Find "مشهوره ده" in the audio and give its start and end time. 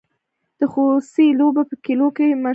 2.31-2.49